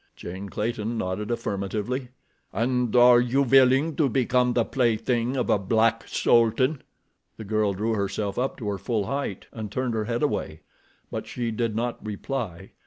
[0.15, 2.07] Jane Clayton nodded affirmatively.
[2.51, 6.81] "And you are willing to become the plaything of a black sultan?"
[7.37, 10.61] The girl drew herself up to her full height, and turned her head away;
[11.11, 12.71] but she did not reply.